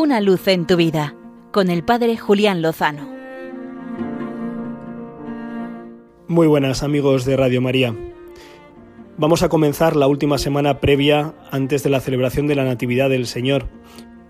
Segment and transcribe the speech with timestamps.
[0.00, 1.14] Una luz en tu vida
[1.52, 3.06] con el Padre Julián Lozano.
[6.26, 7.94] Muy buenas amigos de Radio María.
[9.18, 13.26] Vamos a comenzar la última semana previa antes de la celebración de la Natividad del
[13.26, 13.68] Señor.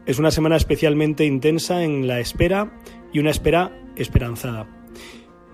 [0.07, 2.77] Es una semana especialmente intensa en la espera
[3.13, 4.67] y una espera esperanzada.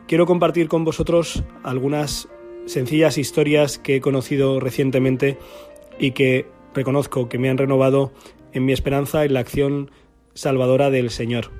[0.08, 2.26] Quiero compartir con vosotros algunas
[2.64, 5.36] sencillas historias que he conocido recientemente
[5.98, 8.12] y que reconozco que me han renovado
[8.54, 9.90] en mi esperanza en la acción
[10.36, 11.50] salvadora del Señor.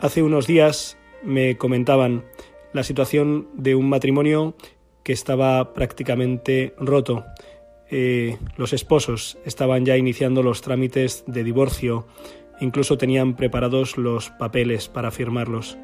[0.00, 2.24] Hace unos días me comentaban
[2.72, 4.56] la situación de un matrimonio
[5.04, 7.24] que estaba prácticamente roto.
[7.90, 12.06] Eh, los esposos estaban ya iniciando los trámites de divorcio,
[12.60, 15.76] incluso tenían preparados los papeles para firmarlos.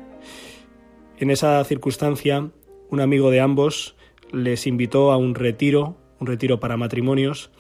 [1.19, 2.51] En esa circunstancia,
[2.91, 3.97] un amigo de ambos
[4.33, 7.51] les invitó a un retiro, un retiro para matrimonios,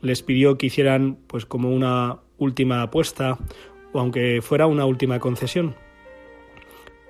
[0.00, 3.38] les pidió que hicieran pues como una última apuesta
[3.92, 5.76] o aunque fuera una última concesión.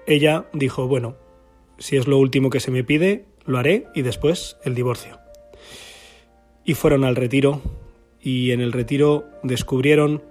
[0.07, 1.17] Ella dijo, bueno,
[1.79, 5.19] si es lo último que se me pide, lo haré y después el divorcio.
[6.65, 7.61] Y fueron al retiro
[8.21, 10.23] y en el retiro descubrieron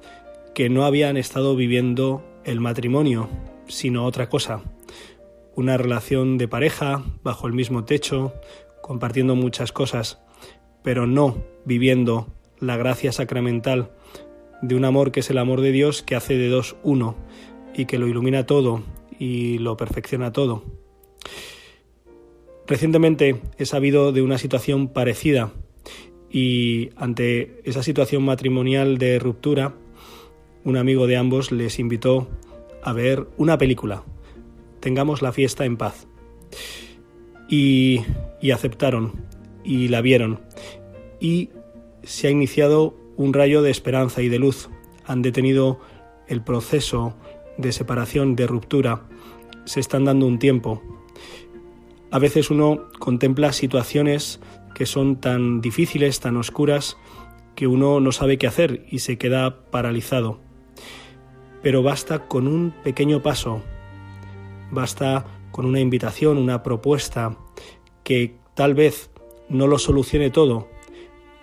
[0.53, 3.29] que no habían estado viviendo el matrimonio,
[3.67, 4.61] sino otra cosa,
[5.55, 8.33] una relación de pareja bajo el mismo techo,
[8.81, 10.21] compartiendo muchas cosas,
[10.83, 12.27] pero no viviendo
[12.59, 13.91] la gracia sacramental
[14.61, 17.15] de un amor que es el amor de Dios que hace de dos uno
[17.73, 18.83] y que lo ilumina todo
[19.19, 20.63] y lo perfecciona todo.
[22.67, 25.51] Recientemente he sabido de una situación parecida
[26.29, 29.75] y ante esa situación matrimonial de ruptura,
[30.63, 32.29] un amigo de ambos les invitó
[32.83, 34.03] a ver una película,
[34.79, 36.07] Tengamos la fiesta en paz.
[37.47, 38.01] Y,
[38.41, 39.13] y aceptaron
[39.63, 40.39] y la vieron
[41.19, 41.49] y
[42.03, 44.69] se ha iniciado un rayo de esperanza y de luz.
[45.05, 45.79] Han detenido
[46.27, 47.15] el proceso
[47.57, 49.03] de separación, de ruptura.
[49.65, 50.81] Se están dando un tiempo.
[52.11, 54.39] A veces uno contempla situaciones
[54.75, 56.97] que son tan difíciles, tan oscuras,
[57.55, 60.39] que uno no sabe qué hacer y se queda paralizado.
[61.61, 63.61] Pero basta con un pequeño paso,
[64.71, 67.37] basta con una invitación, una propuesta
[68.03, 69.11] que tal vez
[69.49, 70.67] no lo solucione todo,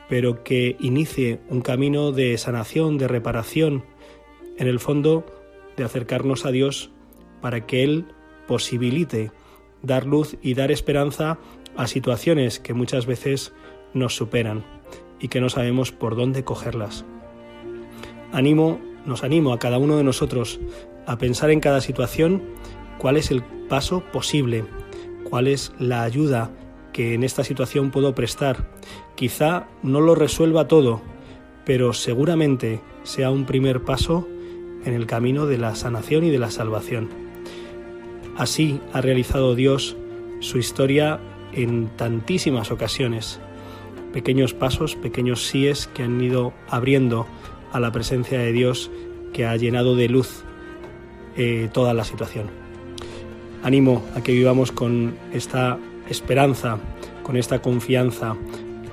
[0.08, 3.84] pero que inicie un camino de sanación, de reparación,
[4.56, 5.24] en el fondo
[5.76, 6.90] de acercarnos a Dios
[7.40, 8.06] para que Él
[8.46, 9.30] posibilite
[9.82, 11.38] dar luz y dar esperanza
[11.76, 13.52] a situaciones que muchas veces
[13.94, 14.64] nos superan
[15.20, 17.04] y que no sabemos por dónde cogerlas.
[18.32, 20.60] Animo, nos animo a cada uno de nosotros
[21.06, 22.42] a pensar en cada situación
[22.98, 24.64] cuál es el paso posible,
[25.24, 26.50] cuál es la ayuda
[26.92, 28.70] que en esta situación puedo prestar.
[29.14, 31.00] Quizá no lo resuelva todo,
[31.64, 34.26] pero seguramente sea un primer paso
[34.84, 37.08] en el camino de la sanación y de la salvación.
[38.36, 39.96] Así ha realizado Dios
[40.40, 41.20] su historia
[41.52, 43.40] en tantísimas ocasiones.
[44.12, 47.26] Pequeños pasos, pequeños síes que han ido abriendo
[47.72, 48.90] a la presencia de Dios
[49.32, 50.44] que ha llenado de luz
[51.36, 52.46] eh, toda la situación.
[53.62, 56.78] Animo a que vivamos con esta esperanza,
[57.22, 58.36] con esta confianza,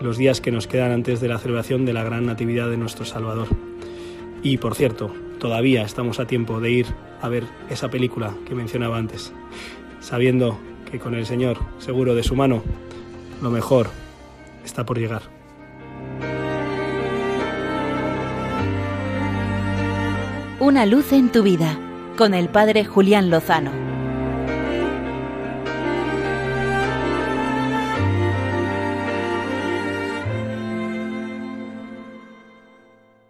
[0.02, 3.06] los días que nos quedan antes de la celebración de la gran Natividad de nuestro
[3.06, 3.48] Salvador.
[4.44, 6.88] Y por cierto, todavía estamos a tiempo de ir
[7.22, 9.34] a ver esa película que mencionaba antes,
[10.00, 10.59] sabiendo
[10.92, 12.62] que con el Señor, seguro de su mano,
[13.42, 13.88] lo mejor
[14.64, 15.24] está por llegar.
[20.59, 21.78] Una luz en tu vida,
[22.18, 23.84] con el Padre Julián Lozano.